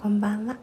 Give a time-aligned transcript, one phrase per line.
[0.00, 0.56] こんばんは。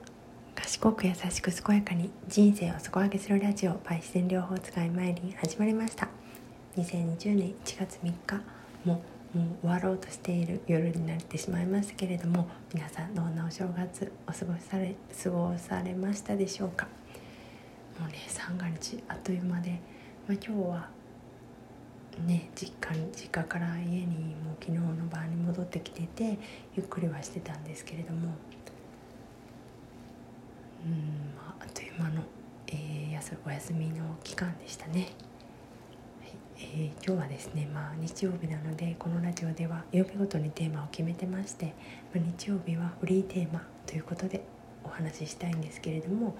[0.55, 6.10] 賢く優しく健やかに人生を底上げするラジオパイ自然療法使いマイリン始まりました。
[6.75, 8.42] 2020年1月3日
[8.84, 9.04] も
[9.36, 16.88] もう終わろうとしている夜になってしまいましたけれども皆さんどんなお正月お過ごしされ過ごされましたでしょうか？
[18.00, 19.79] もうね三が日あっという間で、
[20.28, 20.89] まあ、今日は
[22.25, 26.39] ね実家実家から家にもう昨日の晩に戻ってきてて
[26.75, 28.32] ゆっくりはしてたんですけれども
[30.87, 32.23] うん、まあ、あっという間の、
[32.67, 35.09] えー、お休みの期間でしたね。
[36.59, 41.72] えー、今日はですね、まあ、日曜日なのでこのラジオでは曜日ごとにテーマを決めてまして、ま
[42.16, 44.44] あ、日曜日はフリーテーマということで
[44.83, 46.36] お話ししたいんですけれども、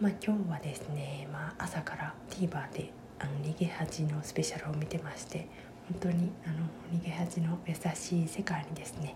[0.00, 5.48] まあ、今日はですね、まあ、朝から TVer であの逃げ恥のスペシャルを見てまして
[5.90, 6.66] 本当にあの
[6.98, 9.14] 逃げ恥の優しい世界にですね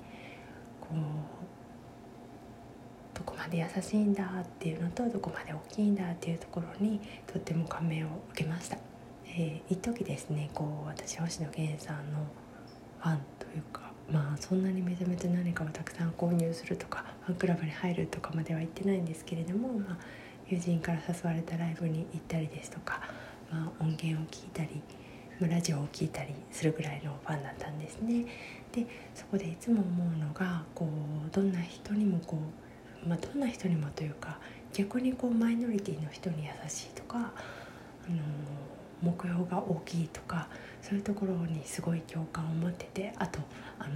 [0.82, 1.57] こう
[3.14, 8.78] どこまで優しいんだっていうのとどこまで大きいんだっていうところにとっても感銘を受けました。
[9.26, 12.18] えー、一時ですねこう私星野源さんの
[13.00, 19.98] ファンというかまあそんなにめちゃめちゃ何かをたくさん購入するとかファンクラブに入るとかまでは言ってないんですけれども、まあ、
[20.48, 23.00] 友人から誘われたライブに行ったりですとか
[23.50, 24.82] まあ、音源を聞いたり、
[25.40, 28.26] まあ、ラジオを聴いたりするぐらいのファンだったんですね。
[28.72, 32.67] でそこでいつも思うのがこうどんな人にもこう、
[33.06, 34.38] まあ、どんな人にもというか
[34.72, 38.18] 逆にこうマイノリティの人に優しいとか、あの
[39.02, 40.48] 目標が大きいとか
[40.82, 43.40] そういうところにすごい共感を持っててあと、
[43.78, 43.90] あの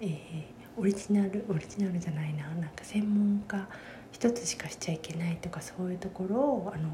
[0.00, 3.66] えー、オリジナルオリジナルじゃないななんか専門家
[4.12, 6.88] 一つしかしちゃいけないとかそういうところをあの、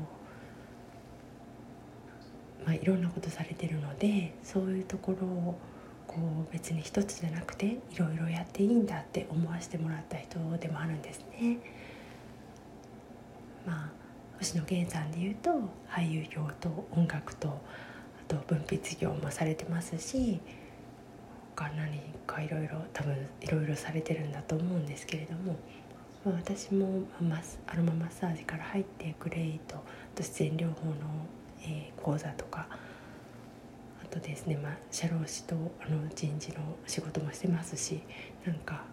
[2.64, 5.58] まあ、いろんなことされてるのでそういうところを
[6.14, 11.58] こう別に一つじゃなくていろいろやっていいんだって思わせてもらった人でもあるんですね。
[13.66, 13.90] まあ
[14.38, 15.50] 星野源さんでいうと
[15.88, 17.52] 俳優業と音楽とあ
[18.28, 20.40] と文筆業もされてますし
[21.56, 25.56] 他何かいろいろ多分いろいろされてるんだと思うんですけれども
[26.24, 27.02] まあ、私も
[27.66, 29.78] アロママッサージから入ってグレイとあ
[30.14, 30.94] と自然療法の、
[31.64, 32.68] えー、講座とか
[34.12, 38.02] とですね、まあ、社労士とあの人事の仕事もしてますし
[38.44, 38.84] なんか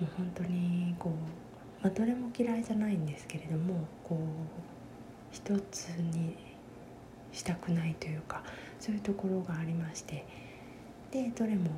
[0.00, 4.18] もう本当にこう、まあ、どれも嫌いじゃないんですけれどもこう
[5.30, 6.36] 一つに
[7.32, 8.42] したくないというか
[8.80, 10.26] そういうところがありまして
[11.12, 11.70] でどれも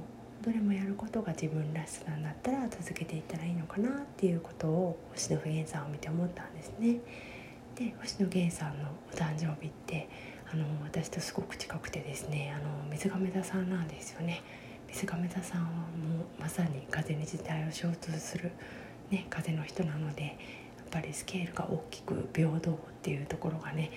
[0.42, 6.98] どれもやることが自分らしさなんだったら続けていったらいいのかなっていうことを星野源さんを見て思ったんですね。
[7.76, 10.08] で星野源さんのお誕生日って
[10.52, 14.42] あの私とすごく近くてですねあの水亀座さんなんですよね。
[14.88, 15.80] 水亀座さんはも
[16.38, 18.52] うまさに風に時代を象徴する、
[19.10, 20.34] ね、風の人なのでやっ
[20.90, 23.90] ぱりスケールが大きく平等っていうところがね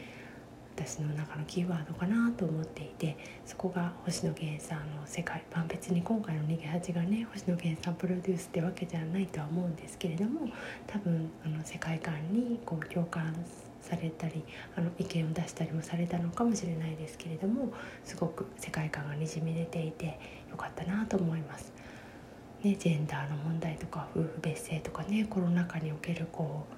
[0.78, 10.48] 私の中のキーワードかなと思っていてそこが星野源さんの世界、まあ、別に今回の「逃げ恥」がね星野源さんプロデュースってわけじゃないとは思うんですけれども
[10.88, 13.36] 多分あの世界観にこう共感
[13.86, 14.44] されたり
[14.76, 17.72] あの意見を出したりもされたのかもしれないですけれども
[18.04, 20.20] すごく世界観がにじみ出ていて
[20.50, 21.72] よかったなと思います。
[22.64, 26.76] ね、ジェンダーの問題とか夫婦別姓とかねコロナ禍におけるこう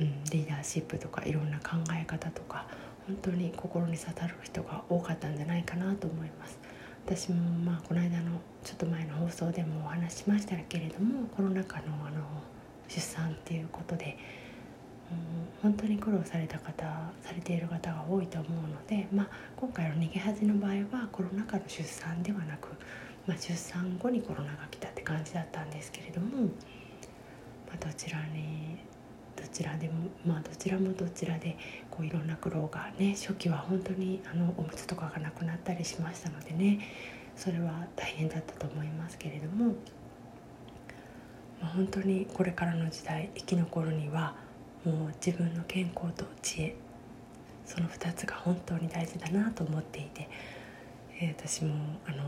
[0.00, 2.66] うん、リーダーシップとかいろんな考え方とか
[3.06, 6.58] 本当に心に刺さる人が多かったんじゃないかなと思います
[7.04, 12.22] 私もまあこの間のちょっと前の放送でもお話ししましたけれどもコロナ禍のあの
[12.86, 14.16] 出産っていうことで、
[15.62, 16.84] 本当に苦労された方
[17.22, 22.68] されている方が多いと思うので、まあ、今回の逃げ恥の場合はコロナ禍の出産ではなく、
[23.26, 26.44] まあ、出産後にコロナが来たって感じだったんですけれども、
[27.66, 28.78] まあ、どちらに
[29.36, 29.94] どちらでも
[30.26, 31.56] まあどちらもどちらで
[31.90, 36.80] こういろんな苦労がね初期は本当にあのおむつとかがなくなったりしましたのでね
[37.36, 39.74] それは大変だったと思いますけれども、
[41.60, 44.34] まあ、本当にこれからの時代生き残るには
[44.88, 46.74] もう自分の健康と知恵
[47.66, 50.28] その2つが本当に大事だなと思っていて、
[51.20, 51.74] えー、私も、
[52.06, 52.22] あの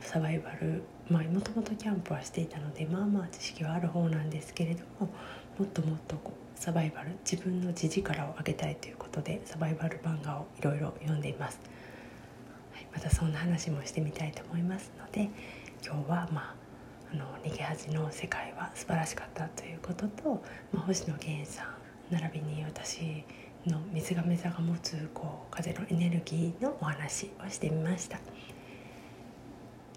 [0.00, 5.08] ー、サバイバルまあもともとキャンプはしていたのでまあまあ知識はある方なんですけれども
[5.58, 11.58] もっともっとこうサバイバル自分の地力を上げたいということでサバイバル漫画をいろいろ読んでいます、
[12.72, 15.30] はい、またそんな話もしてみたいと思いますので
[15.82, 16.66] 今日はまあ
[17.12, 20.42] あの逃げ恥の世界は素晴らしかったということと、
[20.72, 23.24] まあ、星野源さん並びに私
[23.66, 28.20] の水亀座が持つこう風のエネルギーのお話をしてみました、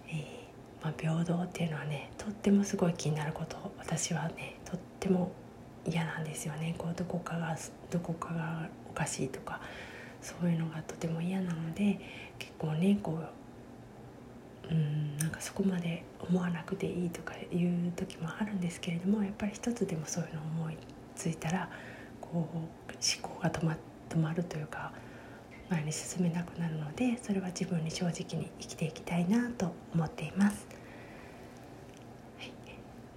[0.07, 3.57] えー、まあ、平等っていうのはねとってもすごい気になること。
[3.77, 5.31] 私はねとっても
[5.85, 6.75] 嫌なんですよね。
[6.77, 7.57] こうどこかが
[7.89, 9.61] どこかがおかしいとか
[10.21, 11.99] そういうのがとても嫌なので
[12.37, 13.19] 結構ねこ
[14.69, 20.77] ううんなんかそこまで思わなくていいとかいう時もあるんですけれどもやっぱり一つでもそういうのを思い
[21.15, 21.69] ついたら
[22.31, 22.69] こう思
[23.21, 23.77] 考が止ま
[24.09, 24.91] 止まるというか
[25.69, 30.67] 前に進めなくなるのでそれは自分に正直に生きていきたいなと思っています。
[32.39, 32.51] はい。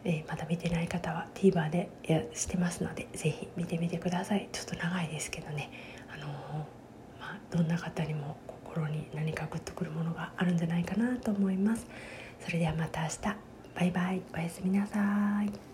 [0.04, 4.48] えー、まだ見てない方は TVer でやしてますので是非見てみてください。
[4.52, 5.70] ちょっと長いですけどね、
[6.12, 6.28] あのー、
[7.20, 11.86] まあ、どんな方にも心に何かグッとくるものがあるんじゃないかなと思います。
[12.40, 13.16] それではまた明日。
[13.74, 14.22] バイバイ。
[14.34, 15.71] おやすみなさい。